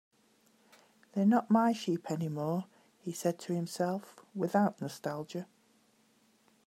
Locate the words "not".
1.27-1.51